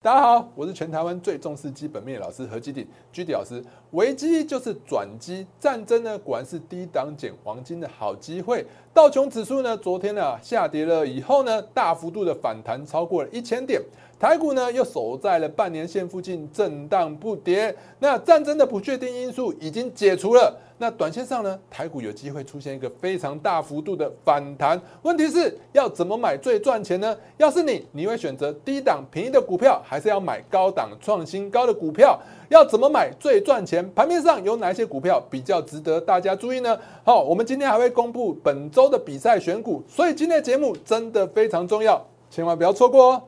[0.00, 3.60] 大家好，我是全台湾最重视基本面的老师何基鼎居迪老师。
[3.90, 8.64] 危机就是转机，战争呢果然是低档捡黄金的好机会。
[8.98, 13.80] 道琼指数呢昨天呢下跌了以后呢，大幅度的反弹超过了一千点。
[14.18, 24.80] 台股呢又守在了半年线附近震荡不跌，那战争的不确定因素已经解除了，那短线上呢台股有机会出现一个非常大幅度的反弹。
[25.02, 27.16] 问题是要怎么买最赚钱呢？
[27.36, 32.20] 要是你，你会选择低档便宜的股票，还是要买高档创新高的股票？
[32.48, 33.86] 要怎么买最赚钱？
[33.92, 36.78] 盘面上有哪些股票比较值得大家注意呢？
[37.04, 43.22] 好，我们今天还会公布本周的比赛选股，所以今天的节目真的非常重要，千万不要错过哦。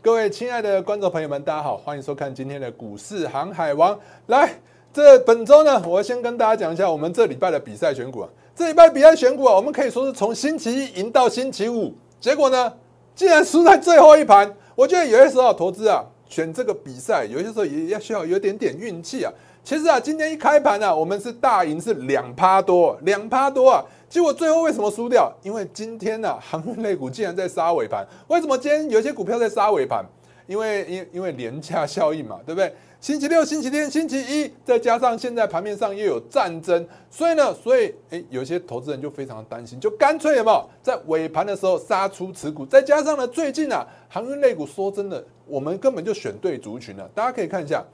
[0.00, 3.98] 各位亲爱的观众朋友们，大家好，欢迎收看今天的股市航海王。
[4.28, 4.54] 来，
[4.90, 8.28] 这本周呢，我先跟大家讲一下我们这礼拜的比赛选股啊。
[8.56, 12.72] 这礼拜比赛选股啊，我们可以说是从星期一赢到星期五，结果呢，
[13.12, 14.48] 竟然输在最后一盘。
[14.76, 19.32] 我觉得有些时候投资啊，选这个比赛，有些时候也要需要有点点运气啊。
[19.64, 23.84] 其实啊，今天一开盘呢，我们是大赢，是两趴多，两趴多啊。
[24.08, 25.32] 结果最后为什么输掉？
[25.42, 28.06] 因为今天呢，航运类股竟然在杀尾盘。
[28.28, 30.04] 为什么今天有些股票在杀尾盘？
[30.46, 32.72] 因为因因为廉价效应嘛，对不对？
[33.04, 42.64] 星期六、星期天、星期一，再加上现在盘面上又有战争，所以呢，所以诶，有些投资人就非常担心，就干脆有没有在尾盘的时候杀出持股？
[42.64, 47.06] 再加上呢，最近啊，航运类股说真的，我们根本就选对族群了。
[47.14, 47.84] 大家可以看一下。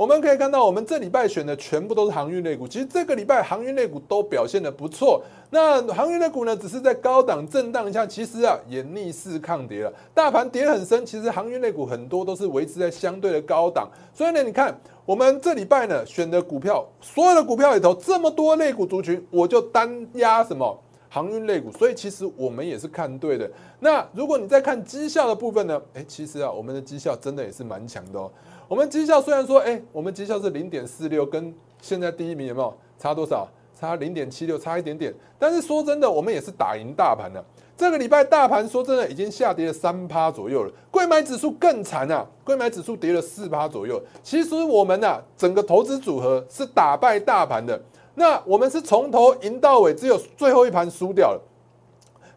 [0.00, 2.66] 我们可以看到，我们这礼拜选的全部都是航运类股。
[2.66, 5.22] 其实这个礼拜航运类股都表现的不错。
[5.50, 9.92] 那航运类股呢，只是在高档震荡一下，其实啊也逆势抗跌了。
[10.14, 13.90] 大盘跌很深，其实航运类股很多都是维持在相对的高档。
[14.14, 21.70] 所以呢，你看我们这礼拜呢选的股票，所有的股票里头这么多类股族群，我就单压什么航运类股。
[21.72, 23.46] 所以其实我们也是看对的。
[23.78, 28.30] 那如果你在看绩效的部分呢，哎，其实啊我们的绩效真的也是蛮强的哦。
[28.70, 33.48] 我们绩效虽然说，哎，我们绩效是零点四六，跟现在第一名有没有差多少？
[33.76, 35.12] 差零点七六，差一点点。
[35.40, 37.44] 但是说真的，我们也是打赢大盘的。
[37.76, 44.00] 这个礼拜大盘说真的已经下跌了三趴左右了，贵买指数更惨啊，贵买指数跌了四趴左右。
[44.22, 47.82] 其实我们呐，整个投资组合是打败大盘的。
[48.14, 51.42] 那我们是从头赢到尾，只有最后一盘输掉了。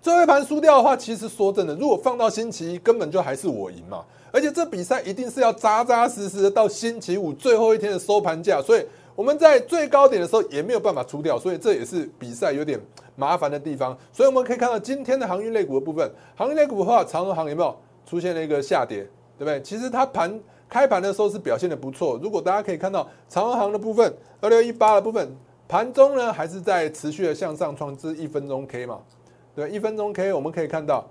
[0.01, 4.03] 最后一盘输掉的话，其实说真的，如果放到星期一，根本就还是我赢嘛。
[4.33, 8.83] 而且这比赛一定是要扎扎实实的到星期五最后一天的收盘价，所以
[9.15, 12.79] 我们在最高点的时候也没有办法出掉，所以这也是比赛有点
[13.15, 13.95] 麻烦的地方。
[14.11, 17.77] 所以我们可以看到今天的航运类股的部分，航运类股的话，长荣航有没有
[18.07, 19.07] 出现了一个下跌，
[19.37, 19.61] 对不对？
[19.61, 22.19] 其实它盘开盘的时候是表现的不错。
[22.23, 24.11] 如果大家可以看到长荣航的部分，
[24.41, 25.29] 二六一八的部分，
[25.67, 28.97] 盘中呢还是在持续的向上创至一分钟 K 嘛，
[29.55, 31.07] 对，一分钟 K 我们可以看到。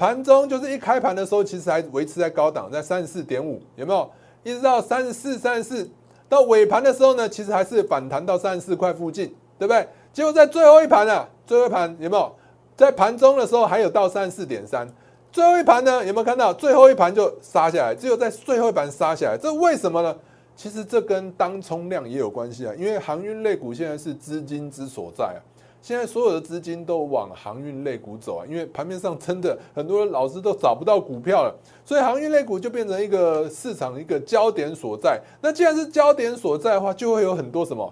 [0.00, 4.10] 盘中就是一开盘的时候，其实还维持在高档，在三十四点五，有没有？
[4.42, 5.90] 一直到三十四、三十四，
[6.26, 9.26] 到尾盘的时候呢，其实还是反弹到三十四块附近，
[9.58, 9.86] 对不对？
[10.10, 12.34] 结果在最后一盘啊，最后一盘有没有？
[12.78, 14.88] 在盘中的时候还有到三十四点三，
[15.30, 16.50] 最后一盘呢，有没有看到？
[16.54, 20.16] 最后一盘就杀下来，只有在最后一盘杀下来，这为什么呢？
[20.56, 25.40] 其实这跟当冲量也有关系啊，因为航运类股现在是资金之所在啊。
[25.82, 31.54] 现在所有的资金都往航运类股走啊，因为盘面上真的很多老师都找不到股票了，
[31.84, 35.20] 所以航运类股就变成一个市场一个焦点所在。
[35.40, 37.90] 那既然是焦点所在的话，就会有很多什么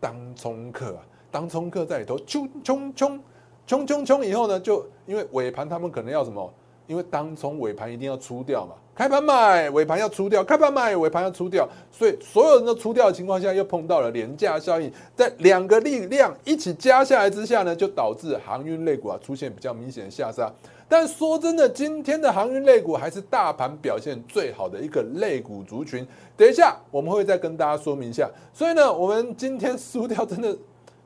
[0.00, 3.20] 当冲客啊，当冲客在里头冲冲冲
[3.66, 6.52] 冲冲冲以后呢，就因为尾盘他们可能要什么，
[6.88, 8.72] 因为当冲尾盘一定要出掉嘛。
[8.96, 11.68] 开盘买，尾盘要出掉；开盘买，尾盘要出掉。
[11.92, 20.52] 所以所有人都出掉的情况下，又碰到了廉价效应，在两个力量一起加下来之下呢，就导致航运类股啊出现比较明显的下杀。
[20.88, 26.04] 但说真的，今天的航运类股还是大盘表现最好的一个类股族群。
[26.36, 28.28] 等一下我们会再跟大家说明一下。
[28.52, 30.56] 所以呢，我们今天输掉，真的，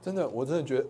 [0.00, 0.87] 真的，我真的觉得，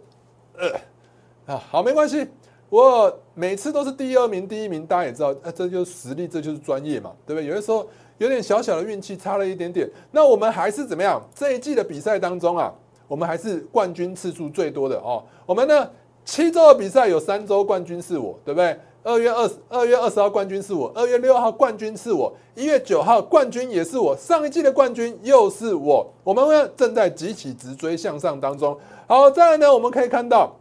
[1.47, 2.29] 呃，啊，好，没关系。
[2.73, 7.47] 我每次都是第二名、第一名，大家也知道，呃，这就是实力，这就是专业嘛，对不对？
[7.47, 7.87] 有的时候
[8.17, 11.23] 有点小小的运气，差了一点点，那我们还是怎么样？
[11.35, 12.73] 这一季的比赛当中啊，
[13.07, 15.23] 我们还是冠军次数最多的哦。
[15.45, 15.87] 我们呢，
[16.25, 18.75] 七周的比赛有三周冠军是我，对不对？
[19.03, 26.11] 二月二十二月二十号冠军是我，二月六号冠军是我，一月九号冠军也是我，上一季的冠军又是我。
[26.25, 28.75] 我们呢正在急起直追向上当中。
[29.07, 30.57] 好，再来呢，我们可以看到。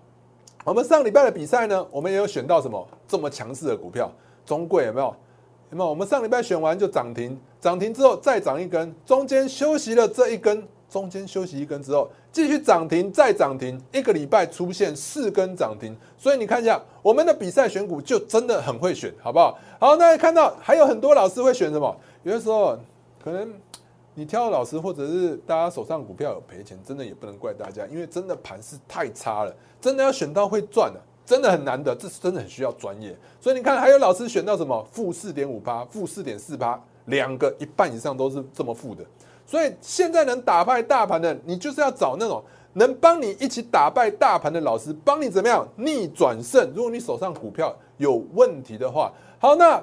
[0.64, 4.12] 我们上礼拜的比赛呢，我们也有选到什么这么强势的股票？
[4.46, 5.16] 中贵有没有？
[5.72, 5.90] 有没有？
[5.90, 19.58] 我们上礼拜选完就涨停，涨停之后再涨一根，中间休息了这一根，中间休息一根之后，继续涨停再涨停，一个礼拜出现四根涨停，所以你看一下我们的比赛选股就真的很会选，好不好？
[19.80, 21.96] 好，那看到还有很多老师会选什么？
[22.22, 22.78] 有的时候
[23.24, 23.52] 可能
[24.14, 33.18] 你挑老师或者是大家手上股票有赔钱，真的也不能怪大家，因为真的盘势太差了，真的要选到会赚的，真的很难的，这是真的很需要专业。
[33.40, 39.04] 所以你看，还有老师选到什么负四点五八、负四点四八，两个一半以上都是这么负的。
[39.46, 42.44] 所以现在能打败大盘的，你就是要找那种
[42.74, 46.70] 能帮你一起打败大盘的老师，帮你怎么样逆转胜。
[46.76, 49.82] 如果你手上股票有问题的话，好，那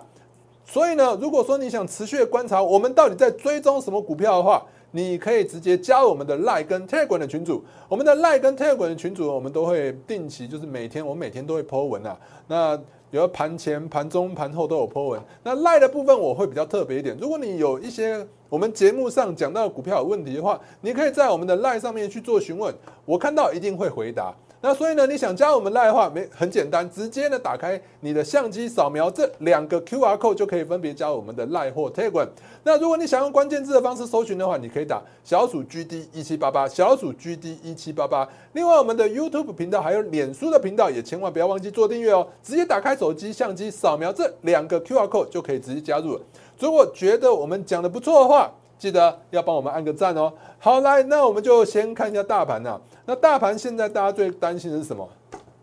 [0.70, 7.65] 所以呢，如果说你想持续的观察我们到底在追踪什么股票的话，你可以直接加入我们的 Lie 跟 Telegram 的群组。
[7.88, 12.15] 我们的 Lie 跟 Telegram 的群组，我们都会定期，就是每天我每天都会 po 文啊。
[12.47, 12.79] 那
[13.11, 15.20] 有盘前、盘中、盘后都有 po 文。
[15.43, 18.26] 那 Lie 的部分我会比较特别一点，如果你有一些。
[18.50, 22.75] 我们节目上讲到的股票有问题的话，你可以在我们的 Lie 上面去做询问，
[23.05, 24.35] 我看到一定会回答。
[24.60, 32.26] 那所以呢，你想加我们赖的话，没很简单，直接呢打开你的相机，扫描这两个 QR code 就可以分别加我们的赖或 Telegram。
[32.64, 38.28] 那如果你想用关键字的方式搜寻的话，你可以打小鼠 GD 一七八八，小鼠 GD 一七八八。
[38.55, 42.26] 另外，我们的 YouTube 频道还有脸书的频道，也千万不要忘记做订阅哦。
[42.43, 46.20] 直接打开手机相机，扫描这两个 QR code 就可以直接加入了。
[46.58, 50.32] 如果觉得我们讲的不错的话，记得要帮我们按个赞哦。
[50.58, 52.81] 好，来，那我们就先看一下大盘呐。
[53.08, 55.08] 那大盘现在大家最担心的是什么？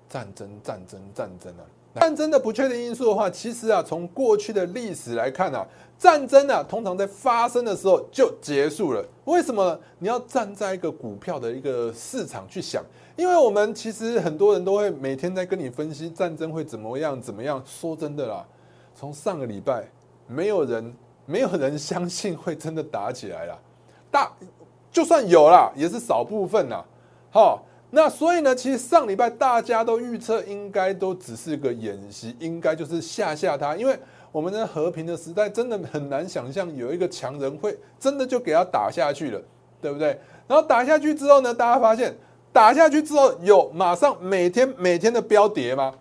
[0.10, 1.62] 战争，战争，战争啊！
[1.94, 5.64] 战争的不确定因素的话，其实啊，从过去的历史来看啊，
[5.96, 9.06] 战争啊，通常在发生的时候就结束了。
[9.26, 9.80] 为什么？
[10.00, 12.84] 你要站在一个股票的一个市场去想，
[13.16, 17.62] 因为我们其实很多人都会每天在跟你分析战争会怎么样怎么样。
[17.64, 18.44] 说真的啦，
[18.96, 19.88] 从上个礼拜，
[20.26, 20.92] 没有人。
[21.28, 23.60] 没有人相信会真的打起来了，
[24.12, 24.32] 大
[24.92, 26.86] 就算有啦，也是少部分呐。
[27.36, 34.00] 好，那所以呢，其实上礼拜大家都预测应该都只是个演习，应该就是吓吓他，因为
[34.32, 39.42] 我们的和平的时代真的很难想象有一个强人会真的就给他打下去了，
[39.82, 40.18] 对不对？
[40.48, 42.16] 然后打下去之后呢，大家发现
[42.54, 45.94] 打下去之后有马上每天每天的飙跌吗？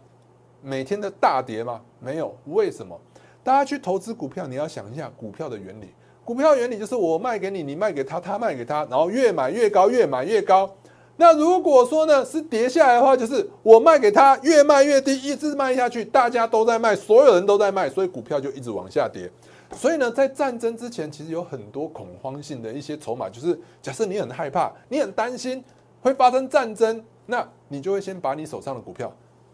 [0.62, 1.80] 每天的大跌吗？
[1.98, 2.96] 没有，为什么？
[3.42, 5.92] 大家去投资股票，你要想一下股票的原理。
[6.24, 10.72] 股票原理就是我卖给你，你卖给他，他卖给他，然后越买越高，越买越高。
[11.16, 19.30] 那如果说呢是跌下来的话，就是我卖给他，越卖越低，一直卖下去，大家都在卖，所有人都在卖，所以股票就一直往下跌。
[19.76, 25.62] 所以呢，在战争之前，其实有很多恐慌性的一些筹码，就是假设你很害怕，你很担心
[26.00, 29.12] 会发生战争，那你就会先把你手上的股票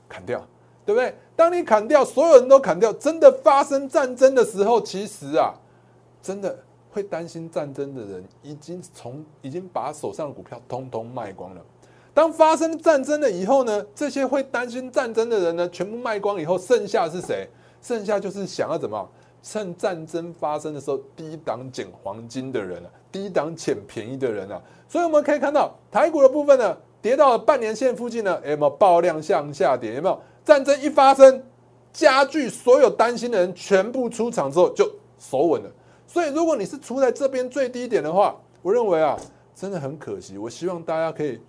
[0.09, 0.45] 砍掉。
[0.87, 1.15] 对不对？
[1.37, 5.55] 当你砍掉，所有人都砍掉，真的发生战争的时候，其实啊，
[6.21, 6.59] 真的
[6.91, 11.61] 会担心战争的人，已经从已经把手上的股票通通卖光了。
[12.13, 17.49] 当发生战争了以后呢，这些会担心战争的人呢，全部卖光以后，剩下是谁？
[17.81, 19.09] 剩下就是想要怎么
[19.43, 24.61] 趁战争发生的时候低档捡黄金的人啊，低档捡便宜的人啊。
[24.89, 29.95] 所以我们可以看到台股的部分呢，跌到了半年线附近呢，有没有爆量向下跌？
[29.95, 30.21] 有没有？
[30.45, 31.43] 战争一发生，
[31.93, 35.71] 加剧所有担心的人全部出场之后就守稳了。
[36.13, 39.17] 所以，如果你是出在这边最低点的话，我认为啊，
[39.55, 40.37] 真的很可惜。
[40.37, 41.41] 我希望大家可以，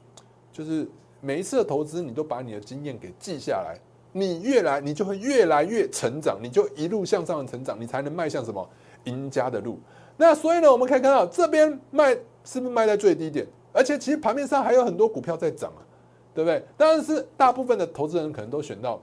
[0.53, 0.87] 就是
[1.19, 3.75] 每一次的投资，你都把你的经验给记下来。
[4.11, 8.69] 你越来，你就会越来越成长，你就一路向上的成长，你才能迈向什么
[9.05, 9.79] 赢家的路。
[10.15, 13.47] 那所以呢，我们可以看到这边卖是不是卖在最低点？
[13.73, 15.81] 而且其实盘面上还有很多股票在涨啊。
[16.33, 16.63] 对不对？
[16.77, 19.01] 但是大部分的投资人可能都选到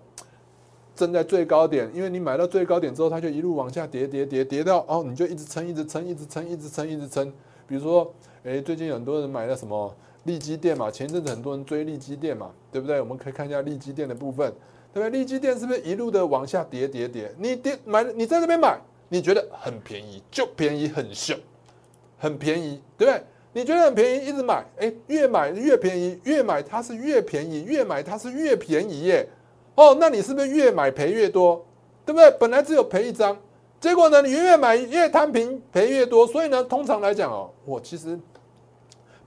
[0.98, 7.32] 正在最高点，因为你买到最高点之后，它就一路往下跌，跌，跌，跌到哦，你就一直撑，一直撑，一直撑，一直撑，一直撑。
[7.68, 8.12] 比如说，
[8.42, 13.00] 哎，最近很多人买了什么利基店嘛，前一阵子很多人追利基店嘛，对不对？
[13.00, 14.52] 我们可以看一下利基店的部分，
[14.92, 15.10] 对不对？
[15.10, 17.32] 利基店是不是一路的往下跌，跌，跌？
[17.38, 18.76] 你跌买，你在这边买，
[19.08, 21.36] 你觉得很便宜，就便宜，很秀，
[22.18, 23.22] 很便宜，对不对？
[23.52, 29.26] 你觉得很便宜，一直买，哎，越买越便宜，越买它是越便宜，越买它是越便宜耶，
[29.78, 31.64] 哦，那你是不是越买赔越多，
[32.04, 32.28] 对不对？
[32.32, 33.36] 本来只有赔一张，
[33.80, 38.18] 结果呢，你越买越摊平，赔越多，所以呢，通常来讲哦，我其实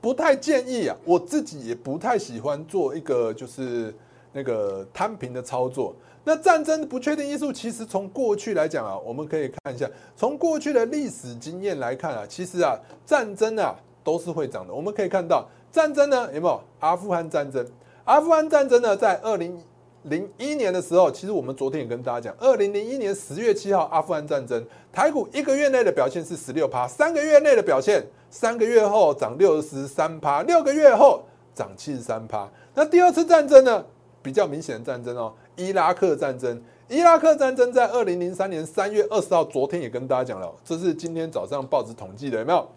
[0.01, 3.95] 不太建议啊，我自己也不太喜欢做一个就是
[4.33, 5.95] 那个摊平的操作。
[6.25, 13.75] 那战争不确定因素，其实从过去来讲啊，我们可以看一下，从过去的历史经验来看啊，其实啊，战争啊。
[14.03, 14.73] 都是会涨的。
[14.73, 17.63] 我们可以看到战争呢，有没有阿富汗战争？
[18.03, 19.61] 阿富汗战争呢，在二零
[20.03, 32.49] 零一年的时候，其实我们昨天也跟大家讲，二零零一年十月七号阿富汗战争，台股一个月内的表现是十六趴，三个月内的表现，三个月后涨六十三趴，六个月后涨七十三趴。
[32.73, 33.85] 那第二次战争呢，
[34.23, 36.61] 比较明显的战争哦，伊拉克战争。
[36.87, 42.67] 伊拉克战争在二零零三年三月二十号，昨天也跟大家讲了，这是今天早上报纸统计的，有没有？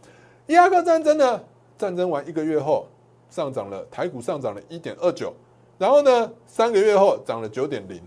[0.46, 1.40] 伊拉克战争呢，
[1.76, 2.86] 战争完一个月后
[3.28, 5.32] 上涨了，台股上涨了一点二九，
[5.78, 8.00] 然后呢，三个月后涨了九点零，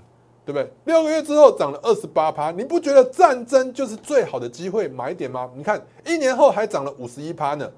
[0.46, 0.72] 对不对？
[0.86, 5.50] 六个月之后涨了二十八趴，你不觉得战争就是最好的机会买点吗？
[5.56, 7.70] 你看一年后还涨了五十一趴呢。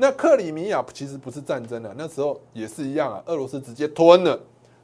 [0.00, 4.38] 那克里米亚其实不是战争了，那时候也是一样啊，俄罗斯直接吞了，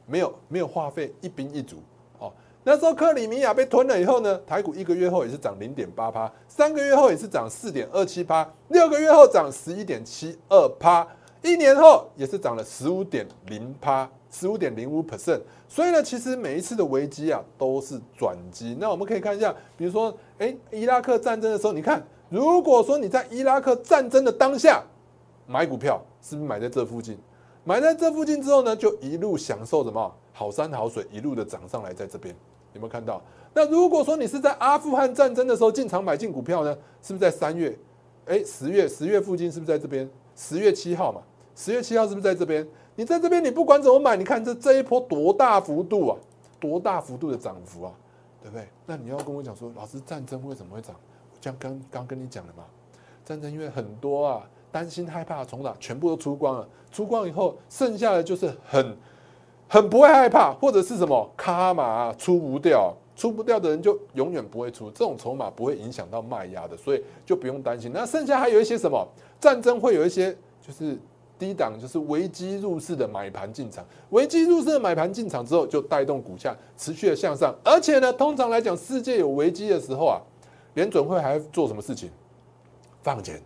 [0.05, 1.77] 没有没有话费，一兵一卒
[2.19, 2.29] 哦。
[2.65, 11.07] 那时候克里米亚被吞了以后呢，台股一个月后也是涨零点八趴，三个月后也是涨四点二七趴，六个月后涨十一点七二趴，
[11.41, 15.39] 一年后也是涨了十五点零趴，十五点零五 percent。
[15.69, 18.75] 所以呢，其实每一次的危机啊都是转机。
[18.79, 24.83] 那我们可以看一下，比如说，哎，伊拉克战争的时候，你看，如果说你在伊拉克战争的当下
[25.47, 27.17] 买股票，是不是买在这附近？
[27.63, 32.35] 买在这附近之后呢，就一路享受什么好山好水，一路的涨上来，在这边。
[32.73, 33.21] 有没有看到？
[33.53, 36.77] 那如果说你是在阿富汗战争的时候进场买进股票呢？
[37.01, 37.73] 是不是在三月？
[38.25, 40.09] 哎，十月十月附近是不是在这边？
[40.35, 41.21] 十月七号嘛，
[41.55, 42.67] 十月七号是不是在这边？
[42.95, 46.17] 你在这边，你不管怎么买，你看这这一波多大幅度啊，
[46.59, 47.91] 多大幅度的涨幅啊，
[48.41, 48.67] 对不对？
[48.85, 50.95] 那你要跟我讲说，老师战争为什么会涨？
[51.31, 52.63] 我像刚刚跟你讲了嘛，
[53.23, 58.97] 战争因为很多啊，担心害怕重打，全部都出光了，出光以后剩下的就是很。
[59.67, 67.91] 很不会害怕，或者是什么卡码出不掉，出不掉的人就永远不会出，这种筹码不会影响到卖压的，所以就不用担心。
[67.91, 69.05] 那剩下还有一些什么
[69.39, 70.95] 战争会有一些就是
[71.37, 77.53] 低档，就是危机入市的买盘进场，危机入市的买盘进场之后，就带动股价持续的向上。
[77.63, 80.21] 而且呢，通常来讲，世界有危机的时候啊，
[80.73, 82.09] 联准会还做什么事情？
[83.03, 83.41] 放钱，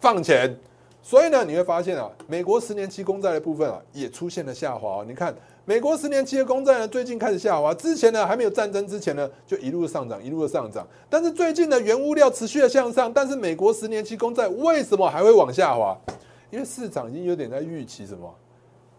[0.00, 0.56] 放钱。
[1.02, 5.04] 所以呢，你会发现啊，美国十年期公债的部分啊，也出现了下滑。
[5.06, 5.34] 你看，
[5.66, 7.74] 美国十年期的公债呢，最近开始下滑。
[7.74, 10.86] 之前呢，还没有战争之前呢，就一路的上涨，一路的上涨。
[11.10, 15.94] 但是最近呢，原物料持续的向上，但是美国十年期公债为什么还会往下滑？
[16.54, 18.32] 因为市场已经有点在预期什么？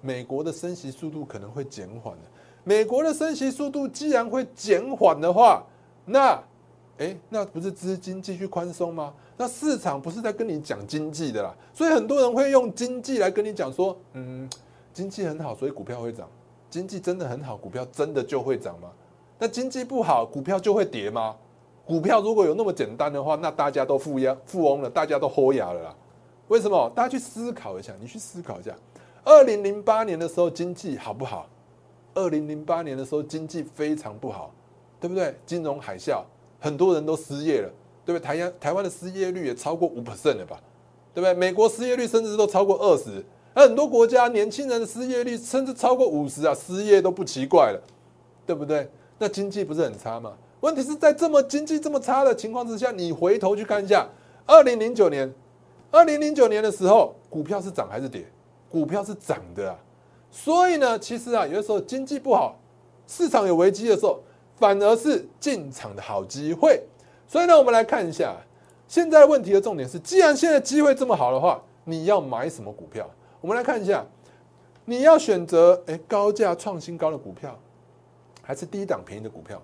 [0.01, 2.23] 美国的升息速度可能会减缓的。
[2.65, 5.63] 美国的升息速度既然会减缓的话，
[6.03, 6.37] 那，
[6.97, 9.13] 哎，那不是资金继续宽松吗？
[9.37, 14.49] 那市场不是在跟你讲经济的啦，所以很多人会用经济来跟你讲说，嗯，
[14.91, 16.27] 经济很好，所以股票会涨。
[16.69, 18.89] 经济真的很好，股票真的就会涨吗？
[19.39, 21.37] 那经济不好，股票就会跌吗？
[21.85, 25.95] 股票如果有那么简单的话，那大家都富押富翁了，大家都豁牙了啦。
[26.47, 26.91] 为什么？
[26.95, 28.75] 大家去思考一下，你去思考一下，
[29.23, 31.49] 二零零八年的时候经济好不好？
[32.13, 34.53] 二零零八年的时候经济非常不好，
[34.99, 35.35] 对不对？
[35.45, 36.23] 金融海啸，
[36.59, 37.69] 很多人都失业了。
[38.05, 38.23] 对不对？
[38.23, 40.61] 台湾台湾的失业率也超过五 percent 了吧？
[41.11, 41.33] 对不对？
[41.33, 43.25] 美国失业率甚至都超过二十，
[43.55, 47.81] 那很多国家年轻人的失业率甚至超过五十啊，失业都不奇怪了，
[48.45, 48.87] 对不对？
[49.17, 50.33] 那经济不是很差吗？
[50.59, 54.07] 问题是在这么经济这么差的情况之下，你回头去看一下，
[54.45, 55.33] 二零零九年，
[55.91, 58.25] 二零零九年的时候，股票是涨还是跌？
[58.69, 59.79] 股票是涨的啊。
[60.29, 62.57] 所以呢，其实啊，有的时候经济不好，
[63.07, 64.19] 市场有危机的时候，
[64.57, 66.83] 反而是进场的好机会。
[67.27, 68.35] 所以呢，我们来看一下，
[68.87, 73.09] 现在问题的重点是，既然现在机会这么好的话，你要买什么股票？
[73.39, 74.05] 我们来看一下，
[74.83, 77.57] 你要选择哎高价创新高的股票，
[78.41, 79.61] 还是低档便宜的股票？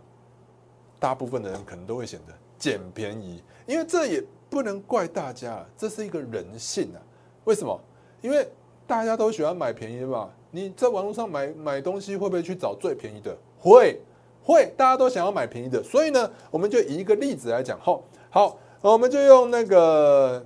[0.99, 6.99] 大部分的人可能都会选择捡便宜，因为这也不能怪大家，这是一个人性啊。
[7.45, 7.79] 为什么？
[8.21, 8.45] 因为
[8.85, 10.29] 大家都喜欢买便宜的嘛。
[10.51, 13.33] 你在网络上买买东西，会不会去找最便宜的？
[13.57, 13.99] 会。
[14.43, 17.79] 会，大家都想要买便宜的，所以呢，我们就以一个例子来讲。
[17.79, 20.43] 好，好，我们就用那个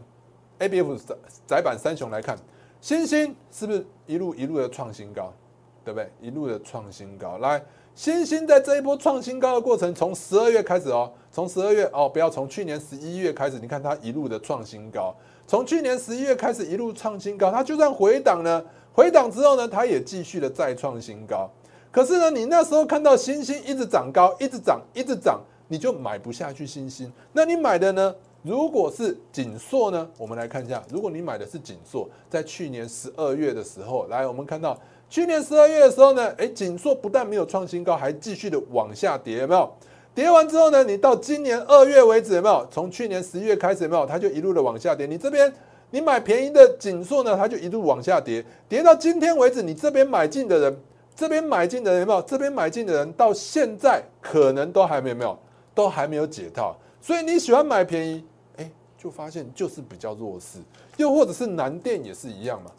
[0.59, 0.97] A B F
[1.47, 2.37] 窄板三雄来看，
[2.81, 5.33] 星星是不是一路一路的创新高，
[5.83, 6.11] 对不对？
[6.19, 7.37] 一路的创新高。
[7.37, 7.63] 来，
[7.95, 15.15] 星星在这一波创新高的过程，从十二月开始哦，从十二月哦，不要从去年十一月开始，你看它一路的创新高，
[15.47, 18.61] 从去年十一月开始一路创新高，它就算回档呢，
[18.91, 21.49] 回档之后呢，它也继续的再创新高。
[21.89, 27.09] 可是呢，你那时候看到星星一直涨高，一直涨，一直涨，你就买不下去星星。
[27.31, 28.13] 那你买的呢？
[28.43, 30.07] 如果是锦硕呢？
[30.19, 34.77] 我们来看一下，如果你买的是锦硕，在去年十二月的时候，来，我们看到
[35.09, 39.71] 去年十二月的时候呢，哎，紧缩不但没有创新高，还继续的往下跌，有没有？
[40.13, 42.67] 跌完之后呢，你到今年二月为止，有没有？
[42.71, 44.05] 从去年十一月开始，有没有？
[44.05, 45.05] 它就一路的往下跌。
[45.05, 45.53] 你这边
[45.91, 50.77] 你买便宜的紧缩呢，它就一路往下跌，跌到今天为止，你这边买进的人。
[51.17, 52.21] 这边买进的人有没有？
[52.23, 55.39] 这边买进的人到现在可能都还没有没有，
[55.73, 56.75] 都还没有解套。
[56.99, 58.21] 所以你喜欢买便宜，
[58.57, 60.59] 哎，就发现就是比较弱势。
[60.97, 62.69] 又或者是南电也是一样嘛，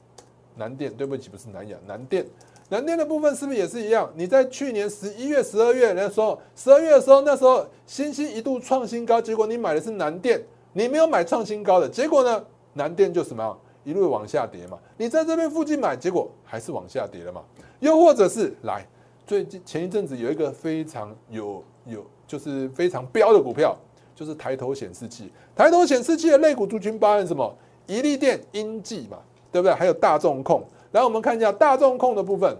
[0.56, 2.26] 南电，对不起，不是南亚，南电。
[2.68, 4.10] 南电的部分是不是也是一样？
[4.16, 14.76] 你在去年十一月、十二月的时候，十二月的时候，那时候新兴一度创新高，结果你买的是南电，你没有买创新高的，结果呢，南电就什么一路往下跌嘛。
[14.96, 17.40] 你在这边附近买，结果还是往下跌了嘛。
[17.78, 18.84] 又或者是来
[19.26, 23.76] 最近前一阵子有一个非常有有就是非常标的股票，
[24.14, 25.30] 就是抬头显示器。
[25.54, 27.54] 抬头显示器的类股族群包含什么？
[27.86, 29.18] 一利电、英记嘛，
[29.56, 29.72] 对不对？
[29.72, 30.62] 还有大众控。
[30.92, 32.54] 来，我们看一下大众控的部分。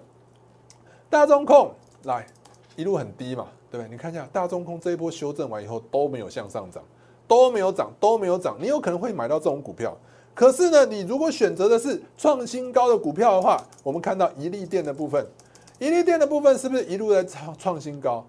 [1.11, 1.71] 大众控
[2.05, 2.27] 来
[2.75, 3.91] 一路很低嘛，对不对？
[3.91, 6.83] 你看一下大众控这一波修正完以后都没有向上涨，
[7.29, 8.57] 都没有涨，都没有涨。
[8.59, 9.95] 你有可能会买到这种股票，
[10.35, 15.27] 可是呢，你如果选择的是创新高的股票的话，我们看到一利电的部分，
[15.79, 18.25] 一利电的部分是不是一路在创创新高，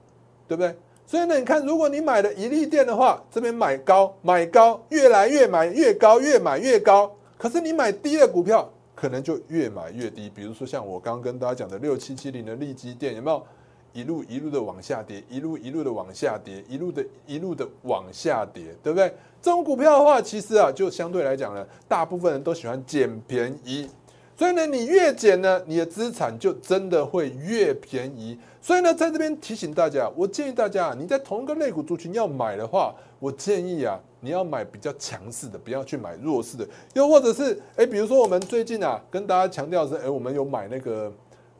[0.45, 0.75] 对不对？
[1.05, 7.09] 所以呢，你看，如果你买了一利电的话，这边买高买高，越来越买越高，越买越高。
[7.37, 8.69] 可是你买低的股票。
[8.99, 13.45] 可能就越买越低，比如说像我刚刚跟大家讲的六七七零的利基电，有没有
[13.93, 19.13] 一路一路的往下跌，一路一路的往下跌，一路的一路的往下跌，对不对？
[19.39, 23.87] 这种股票的话，其实啊，就相对来讲呢，大部分人都喜欢捡便宜，
[24.35, 28.35] 所以呢，你越捡呢，你的资产就真的会越便宜。
[28.67, 33.97] 所以呢，在这边提醒大家，我建议大家，你在同一个类股族群要买的话，我建议啊。
[34.19, 36.67] 你要买比较强势的，不要去买弱势的。
[36.93, 41.09] 又或者是，哎，比如说我们最近啊，跟大家强调是，哎，我们有买那个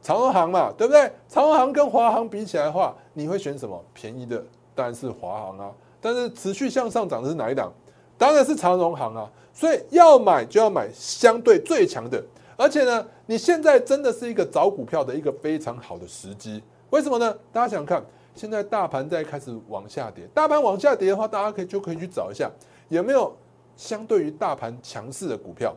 [0.02, 1.10] 长荣航嘛，对不对？
[1.30, 3.82] 长荣航跟华航比起来的话，你会选什么？
[3.94, 5.72] 便宜的当然是华航啊。
[5.98, 7.72] 但是持续向上涨的是哪一档？
[8.18, 9.30] 当然是长荣航啊。
[9.54, 12.22] 所以要买就要买相对最强的。
[12.54, 16.62] 而且呢，你现在真的是一个找股票的一个非常好的时机。
[16.90, 17.36] 为什么呢？
[17.52, 18.02] 大家想看。
[18.34, 22.48] 现在大盘在开始往下跌，大盘往下跌的话，大家可以就可以去找一下
[22.88, 23.36] 有没有
[23.76, 25.74] 相对于大盘强势的股票。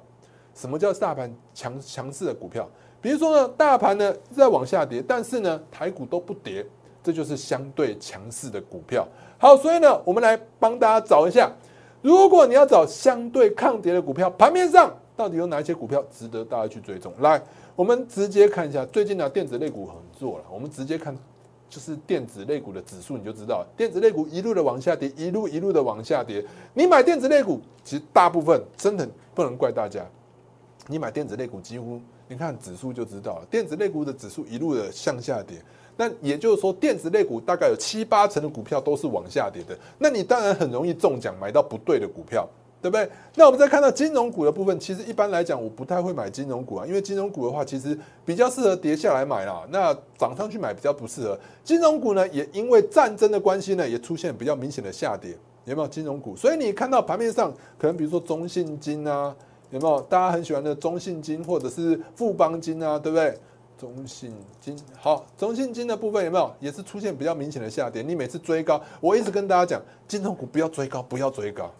[0.54, 2.70] 什么叫大盘强强势的股票？
[3.02, 6.64] 比如说呢，大盘呢在往下跌，但是呢台股都不跌，
[7.02, 9.08] 这就是相对强势的股票。
[9.40, 11.52] 好，所以呢，我们来帮大家找一下，
[12.04, 17.12] 如果你要找相对抗跌的股票，盘面上到底有哪一些股票值得大家去追踪？
[17.22, 17.42] 来，
[17.76, 21.16] 我们直接看一下最近的电子类股很做了，我们直接看。
[21.70, 26.46] 就是电子类股的指数，你就知道电子类股一路的往下跌，一路一路的往下跌。
[26.74, 30.06] 你买电子类股，其实大部分真的不能怪大家。
[30.88, 35.64] 你买电子类股，几乎你看指数就知道了，电子类股的指数一路的向下跌。
[35.96, 39.80] 那也就是说，电子类股大概有七八成的股票都是往下跌的。
[39.98, 42.46] 那你当然很容易中奖，买到不对的股票。
[42.82, 43.08] 对不对？
[43.36, 49.64] 那我们再看到金融股的部分，其实一般来讲，我不太会买金融股啊，因为金融股的话，其实比较适合跌下来买啦。
[49.70, 51.40] 那涨上去买比较不适合。
[51.64, 55.38] 金融股呢，也因为战争的关系呢，也出现比较明显的下跌。
[55.66, 56.36] 有没有金融股？
[56.36, 59.36] 所以你看到盘面上，可能比如说中信金啊，
[59.70, 63.38] 有没有大家很喜欢的中信金或者是富邦金啊，对不对？
[63.78, 68.02] 中信金好，中信金的部分有没有也是出现比较明显的下跌？
[68.02, 71.72] 你每次追高，我一直跟大家讲，金融股不要追高，不要追高。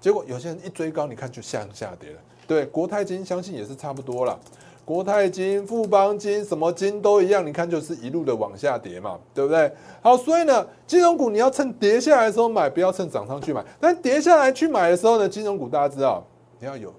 [0.00, 2.20] 结果有些人一追高，你看就向下跌了。
[2.46, 4.38] 对，国泰金相信也是差不多了。
[4.84, 9.70] 国泰金、富邦金什么金都一样，你看就是一路的往下跌嘛，对不对？
[10.00, 13.62] 好，所以呢，金融股你要趁跌下来的时候买，不要趁涨上去买。
[13.78, 16.24] 但跌下来去买的时候呢，金融股大家知道，
[16.58, 16.94] 你要有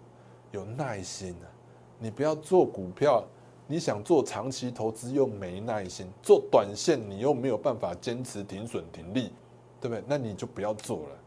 [0.51, 1.49] 有耐心啊。
[1.97, 3.23] 你不要做股票，
[3.65, 9.33] 你想做长期投资又没耐心，做短线你又没有办法坚持停损停利，
[9.81, 10.03] 对不对？
[10.07, 11.18] 那你就不要做了。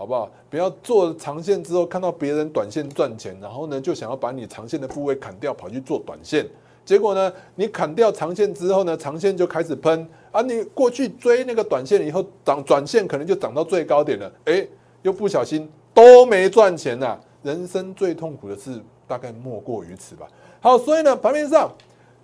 [0.00, 0.30] 好不好？
[0.48, 6.48] 不要做长线之后看到别人短线赚钱，然后呢就想要把你长线的部位砍掉，跑去做短线。
[6.86, 10.40] 结果呢，你砍掉长线之后呢，长线就开始喷啊！
[10.40, 14.66] 你过去追那个短线以后涨，短线可能就涨到最高点了，哎，
[15.02, 17.20] 又不小心都没赚钱呐！
[17.42, 20.26] 人生最痛苦的事大概莫过于此吧。
[20.62, 21.70] 好，所以呢，盘面上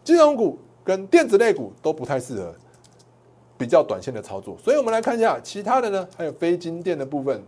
[0.03, 2.55] 金融股跟电子类股都不太适合
[3.59, 4.57] 比较短线的操作。
[4.65, 7.39] 所以我们来看一下其他的呢，还有非金电的部分。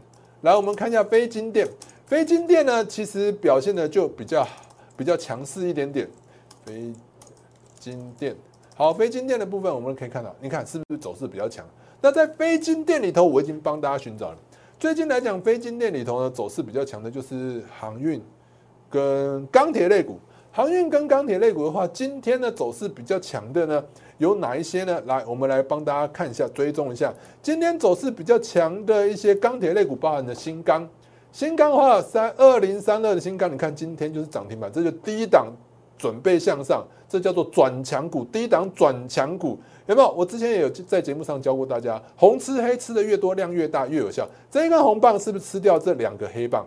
[0.42, 1.66] 来，我们看一下非金电，
[2.06, 4.46] 非金电呢，其实表现的就比较
[4.96, 6.08] 比较强势一点点。
[6.64, 6.92] 非
[7.80, 8.36] 金电，
[8.76, 11.66] 好，非金电的部分我们可以看到，你看是不是走势比较强？
[12.00, 14.38] 那在非金电里头，我已经帮大家寻找了。
[14.78, 18.22] 最近来讲，非金电里头呢，走势比较强的就是航运
[18.88, 20.20] 跟钢铁类股。
[20.52, 23.84] 航运跟钢铁类股的话，今天的走势比较强的呢。
[24.18, 25.00] 有哪一些呢？
[25.06, 30.86] 来，我们来帮大家看一下，追踪一下今天走势比较强的一些钢铁类股，包含的新钢。
[31.30, 35.46] 新钢的话，三二零三二的新钢，你看今天就是涨停板，这就低档
[35.96, 40.10] 准备向上，这叫做转强股，低档转强股，有没有？
[40.12, 44.26] 我之前也有在节目上教过大家，红吃黑吃的越多，量越大越有效。
[44.50, 46.66] 这一根红棒是不是吃掉这两个黑棒？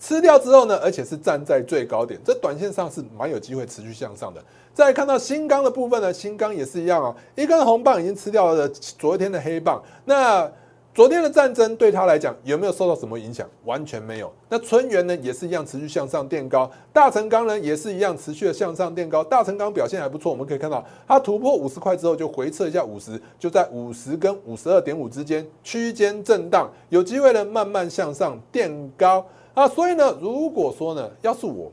[0.00, 4.42] 吃掉之后呢，而且是站在最高点，这短线上是蛮有机会持续向上的。
[4.72, 10.50] 再看到新钢的部分呢，新钢也是一样啊，一根红棒已经吃掉了昨天的黑棒，那。
[10.94, 13.48] 昨天的战争对他来讲有没有受到什么影响？
[13.64, 14.32] 完全没有。
[14.48, 16.68] 那春元呢，也是一样持续向上垫高。
[16.92, 19.22] 大成钢呢，也是一样持续的向上垫高。
[19.22, 29.24] 大成钢表现还不错，我们可以看到它突破五十块之后就回撤一下五十，就在五十跟五十二点五之间区间震荡，有机会呢慢慢向上垫高
[29.58, 29.68] 啊。
[29.68, 31.70] 所以呢，如果说呢，要是我，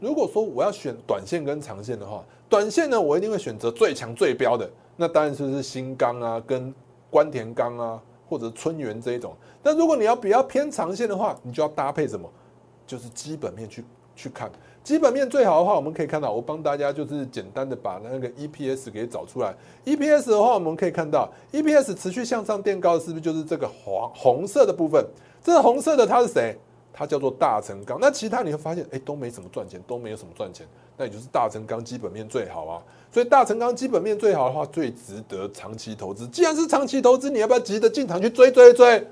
[0.00, 6.74] 如果说我要选短线跟长线的话，短线呢，我一定会选择最强最标的，那当然就是新钢啊，跟
[7.10, 8.00] 关田钢啊。
[8.30, 12.30] 或者春源这一种，但如果你要比较偏长线的话，你就要搭配什么？
[12.86, 13.82] 就是基本面去
[14.14, 14.52] 去看。
[14.84, 19.54] 基本面最好的话，我们可以看到，我帮大家就是简单的把那个 EPS 给找出来。
[19.86, 25.02] EPS 的话，我们可以看到 EPS 持续向上垫高，是不是就是这个黄红色的部分？
[25.42, 26.54] 这个红色的它是谁？
[26.92, 27.98] 它叫做大成钢。
[28.00, 30.66] 那其他你会发现，哎，都没什么赚钱，都没有什么赚钱。
[30.96, 36.26] 那也就是大成钢基本面最好啊，所以大成钢基本面最好的话，最值得长期投资。
[36.26, 39.06] 既然是长期投资，你要不要急着进场去追追追？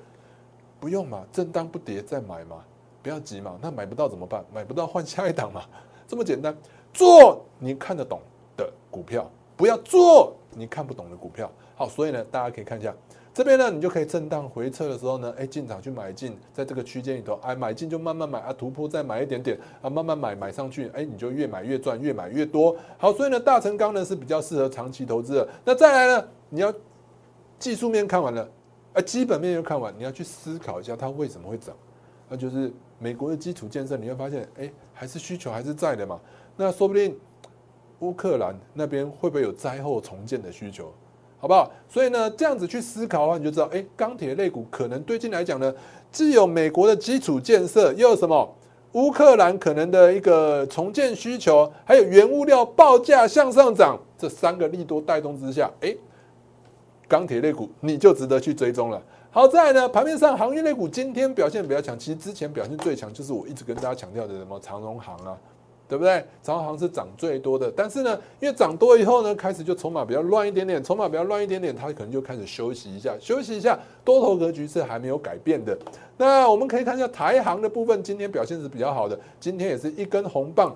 [0.80, 2.56] 不用嘛，震荡不跌再买嘛，
[3.02, 3.56] 不要急嘛。
[3.62, 4.44] 那买不到怎么办？
[4.52, 5.62] 买不到换下一档嘛，
[6.08, 6.56] 这么简单。
[6.92, 8.20] 做你看得懂
[8.56, 11.50] 的股票，不要做你看不懂的股票。
[11.76, 12.92] 好，所以呢，大家可以看一下。
[13.36, 22.74] 这边呢，你就可以震荡回撤的时候呢，哎，进场去买进，在这个区间里头，哎，买进就慢慢买啊，突破再买一点点啊，慢慢买买上去，哎，你就越买越赚，越买越多。
[22.96, 25.46] 好，所以呢，大成钢呢是比较适合长期投资的。
[25.66, 26.72] 那再来呢，你要
[27.58, 28.48] 技术面看完了，
[28.94, 31.76] 啊，基本面又看完，你要去思考一下它为什么会涨。
[32.30, 36.18] 那就是美国的基础建设，你会发现，哎，还是需求还是在的嘛。
[36.56, 37.14] 那说不定
[37.98, 40.90] 乌克兰那边会不会有灾后重建的需求？
[41.38, 41.70] 好不好？
[41.88, 45.72] 所以呢，这样子去思考的话，你就知道，哎，钢铁类股可能最近来讲呢，
[46.10, 48.56] 既有美国的基础建设，又有什么
[48.92, 55.94] 乌克兰可能的一个重建需求，还有原物料报价向上涨，这三个利多带动之下，哎，
[57.06, 59.02] 钢铁类股你就值得去追踪了。
[59.30, 65.36] 好在呢，盘面上航运类股今天表现比较强，其实之前表现最强就是我一直跟大家强调的什么长荣航啊。
[65.88, 66.24] 对不对？
[66.42, 75.76] 长航是涨最多的，但是呢，因为涨多以后呢，开始就筹码比较乱一点点，筹码比较乱一点点，它可能就开始休息一下，休息一下，多头格局是还没有改变的。
[76.16, 80.74] 那我们可以看一下台航的部分，今天表现是比较好的，今天也是一根红棒，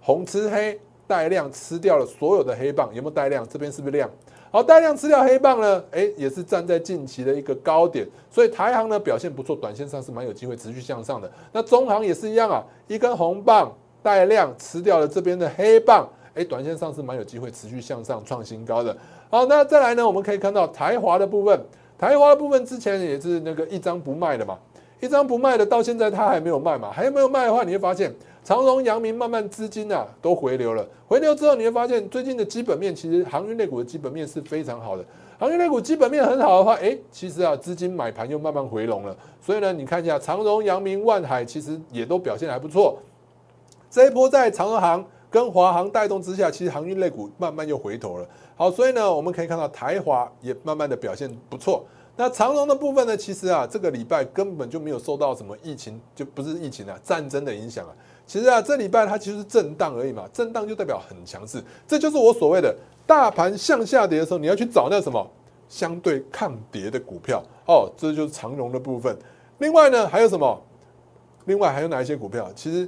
[0.00, 3.46] 红吃黑带量吃掉了所有的黑棒，有没有带量？
[3.48, 4.10] 这边是不是量？
[4.50, 5.84] 好，带量吃掉黑棒呢？
[5.90, 11.30] 哎，也是站在近期的一个高点，所以台航呢表现不错，短线上是蛮有机会持续向上的。
[11.52, 13.70] 那中航也是一样啊，一根红棒。
[14.06, 18.96] 带量吃掉了这边的黑棒，哎，短线上是蛮有机会持续向上创新高的。
[19.28, 21.60] 好，那再来呢，我们可以看到台华的部分，
[21.98, 24.56] 台华的部分之前也是那个一张不卖的嘛，
[25.00, 28.14] 一张不卖的，到现在它还没有卖嘛，还没有卖的话，你会发现
[28.44, 35.04] 长荣、阳明慢慢资金啊都回流了，回流之后你会发现最近的基本面其实航运类股的基本面是非常好的，
[35.36, 42.96] 航运类股基本面很好的话，哎，其实啊资金买盘又慢慢回笼了，所以呢，你看一下长荣、阳明、万海其实也都表现还不错。
[43.96, 48.28] 这一波在长荣航跟华航带动之下，其实航运类股慢慢又回头了。
[48.54, 51.82] 好，所以呢，我们可以看到台华也慢慢的表现不错。
[52.14, 57.94] 那长荣的部分呢，其实啊，这个礼拜根本就没有受到什么疫情，就不是疫情啊，战争的影响啊。
[58.26, 61.64] 其实啊，这礼拜它其实是震荡而已嘛，震荡就代表很强势。
[61.88, 65.26] 这就是我所谓的大盘向下跌的时候，你要去找那什么
[65.70, 67.90] 相对抗跌的股票哦。
[67.96, 69.16] 这就是长荣的部分。
[69.56, 70.62] 另外呢，还有什么？
[71.46, 72.52] 另外还有哪一些股票？
[72.54, 72.86] 其实。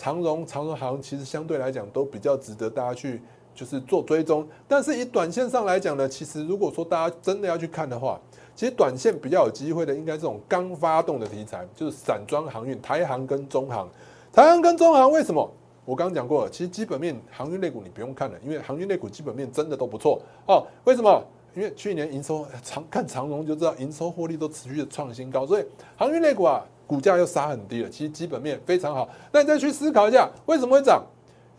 [0.00, 3.20] 长荣、长荣行其实相对来讲都比较值得大家去
[3.54, 8.18] 就是做追踪，但是以短线上来讲呢，其实如果说大家真的要去看的话，
[8.54, 13.86] 其实短线比较有机会的，应该这种刚发动的题材，就是散装航运、台航跟中航。
[14.32, 15.46] 台航跟中航为什么？
[15.84, 20.66] 我刚刚讲过了，其实基本面航运类股你不用看了，因为航运类股基本面真的都不错哦。
[20.84, 21.22] 为什么？
[21.54, 25.64] 因为去年营收长看长荣就知道营收获利都持续的创新高，所以
[25.98, 26.64] 航运类股啊。
[26.90, 29.08] 股价又杀很低了，其实基本面非常好。
[29.30, 31.00] 那你再去思考一下，为什么会涨？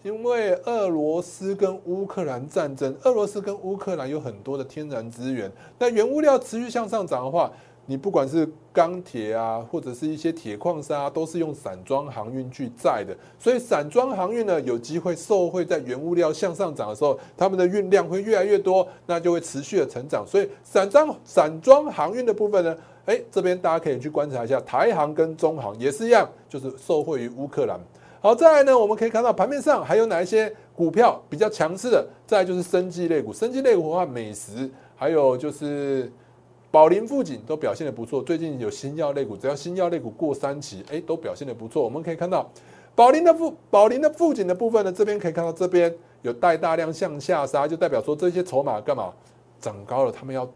[0.04, 7.50] 因为俄罗斯跟乌克兰战争，俄罗斯跟乌克兰有很多的天然资源，那原物料持续向上涨的话，
[7.86, 20.26] 你不管是钢铁啊，或者是一些铁矿砂，都是用散装航运去载的，所以散装航运呢，有机会受惠在原物料向上涨的时候，他们的运量会越来越多，那就会持续的成长。
[20.28, 22.76] 所以散装散装航运的部分呢？
[23.06, 27.80] 哎，这边大家可以去观察一下，台航跟中航也是一样，就是受惠于乌克兰。
[28.22, 32.08] 好，再来呢，我们可以看到盘面上还有哪一些股票比较强势的？
[32.28, 36.12] 再就是生技类股，生技类股的话，美食，还有就是
[36.70, 38.22] 宝林、富锦都表现的不错。
[38.22, 41.84] 最近有新药类股，只要新药类股过三期，哎，都表现的不错。
[41.84, 42.48] 我们可以看到
[42.94, 49.12] 宝林的富宝林的富锦的部分呢，这边可以看到这边有带大量向下杀，就代表说这些筹码干嘛
[49.60, 50.48] 涨高了，他们要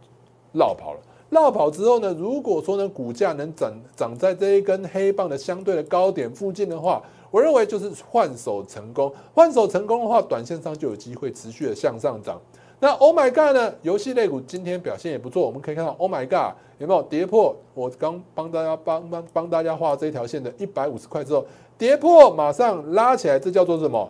[0.54, 1.00] 绕跑了。
[1.36, 9.14] 绕跑之后呢，如果说呢股价能涨涨在这一根黑棒的相对的高点附近的话，我认为就是换手成功。
[9.34, 12.40] 换手成功的话，短线上就有机会持续的向上涨。
[12.80, 13.74] 那 Oh my God 呢？
[13.82, 17.56] 游戏类股今天表现也不错，我们可以看到 Oh my God 有没有跌破？
[17.74, 21.46] 我刚帮大家帮帮帮大家画这条线的一百五十块之后，
[21.78, 24.10] 跌破马上拉起来，这叫做什么？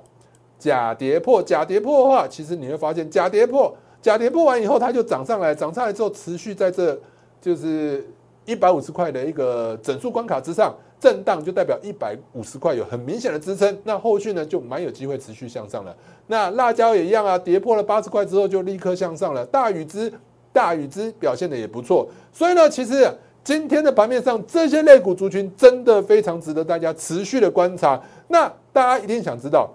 [0.57, 1.41] 假跌破。
[1.43, 3.73] 假跌破的话，其实你会发现假跌破。
[4.01, 6.99] 假跌破完以后，它就涨上来，涨上来之后持续在这
[7.45, 8.03] 就是
[8.43, 13.77] 一百五十块的一个整数关卡之上震荡，就代表一百五十块有很明显的支撑。
[13.83, 15.95] 那后续呢就蛮有机会持续向上了。
[16.25, 19.45] 那辣椒也一样啊，跌破了八十块之后就立刻向上了。
[19.45, 20.11] 大禹之
[20.51, 23.07] 大禹之表现的也不错，所以呢，其实
[23.43, 28.01] 今天的盘面上这些类股族群真的非常值得大家持续的观察。
[28.27, 29.71] 那大家一定想知道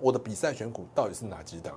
[0.00, 1.74] 我的比赛选股到底是哪几档，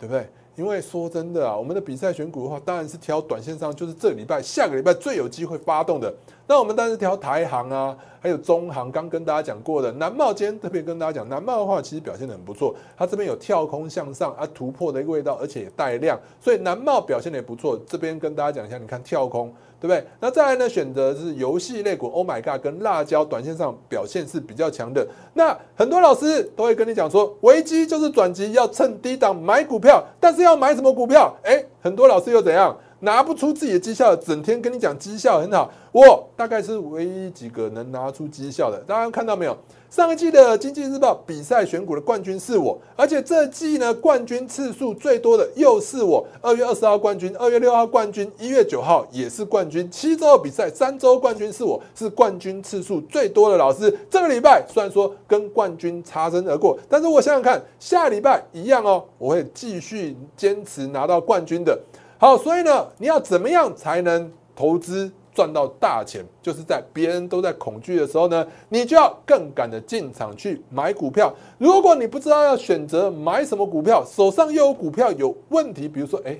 [0.00, 0.28] 对不对？
[0.56, 6.12] 因为说真的啊，我们的比赛选股的话，当然是挑短线上，就是这礼拜、下个礼拜最有机会发动的。
[6.48, 8.90] 那我们当然挑台行啊，还有中行。
[8.90, 17.78] 刚跟大家讲过的南茂，今天特别跟大家讲，南茂的话其实表现的很不错，它这边有跳空向上啊突破的一个味道，而且也带量，所以南茂表现的也不错。
[17.86, 19.52] 这边跟大家讲一下，你看跳空。
[19.78, 20.04] 对不对？
[20.20, 20.68] 那再来呢？
[20.68, 25.06] 选择是游戏类股，Oh my God，跟辣椒，短线上表现是比较强的。
[25.34, 30.02] 那很多老师都会跟你讲说，危机就是转机，要趁低档买股票。
[30.18, 31.34] 但是要买什么股票？
[31.42, 32.76] 哎，很多老师又怎样？
[33.00, 35.70] 拿不出自己的绩效，整天跟你讲绩效很好。
[35.92, 38.78] 我大概是唯一几个能拿出绩效的。
[38.86, 39.56] 大家看到没有？
[39.88, 46.26] 上一季的经济日报比赛选股的冠军是我，而且这季呢冠军次数最多的又是我。
[46.42, 49.88] 二月二十号冠军，二月六号冠军，一月九号也是冠军。
[49.90, 53.96] 七周比赛，三周冠军是我，是冠军次数最多的老师。
[54.10, 61.78] 这个礼拜虽然说跟冠军擦身而过，但是我想想看，下礼拜一样哦，我会继续坚持拿到冠军的。
[62.18, 65.10] 好，所以呢，你要怎么样才能投资？
[65.34, 71.30] 赚到大钱，就是在别人都在恐惧的时候呢，你就要更敢的进场去买股票。
[71.58, 76.38] 如果你不知道要选择买什么股票，手上又有股票有问题，比如说，哎，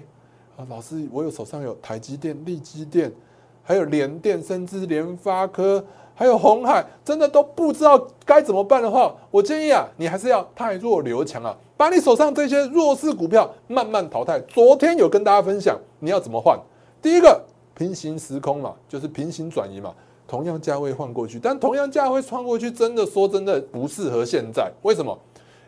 [0.57, 3.13] 啊，老师，我有手上有台积电、力积电，
[3.63, 5.85] 还有联电，甚至联发科，
[6.15, 14.41] 还有红海，真的都不知道该怎么办的话，我建议啊，你还是要太弱留强啊，把你手上这些弱势股票慢慢淘汰。
[14.41, 16.59] 昨天有跟大家分享，你要怎么换？
[17.03, 17.41] 第一个。
[17.75, 19.95] 平行时空嘛，就是平行转移嘛，
[20.27, 24.73] 同样价位换过去，但同样价位穿过去，真的说真的不适合现在。
[24.81, 25.19] 为什么？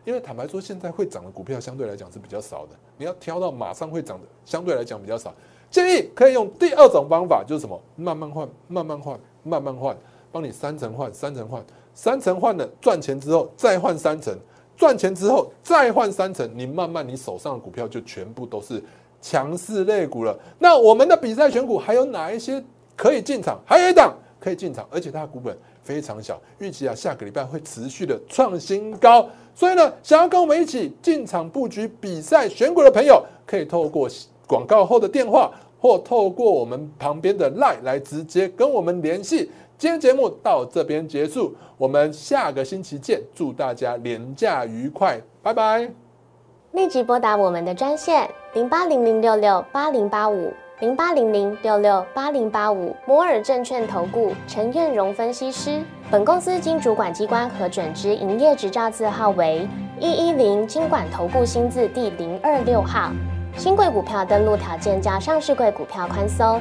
[0.07, 5.35] 因为坦白说，现在会涨的股票相对来讲是比较少的，你要挑到马上会涨的，相对来讲比较少。
[5.71, 7.79] 建议可以用第二种方法，就是什么？
[7.95, 9.95] 慢慢换，慢慢换，慢慢换，
[10.33, 14.35] 帮你三层换，三层换，三层换了赚钱之后再换三层，
[14.79, 18.83] 赚钱之后再换三成，你慢慢你手上的股票就全部都是。
[19.21, 22.63] 强势类股了，那我们的比赛选股还有哪一些
[22.95, 23.59] 可以进场？
[23.67, 29.29] 还有一档可以进场，而且它的股本非常小，预期啊下个礼拜会持续的创新高。
[29.57, 34.09] 所以呢，想要跟我们一起进场布局比赛选股的朋友，可以透过
[34.47, 39.51] 广告后的电话，或透过我们旁边的 LINE 来直接跟我们联系。
[39.79, 45.89] 今天节目到这边结束，我们下个星期见，祝大家廉假愉快，拜拜。
[46.73, 55.81] 立即拨打我们的专线零八零零六六八零八五零八零零六六八零八五摩尔证券投顾陈彦荣分析师。
[56.11, 59.69] 本公司经主管机关核准之营业执照字号为
[60.01, 63.13] 一一零金管投顾新字第零二六号。
[63.57, 66.61] 新贵股票登录条件较上市贵股票宽松，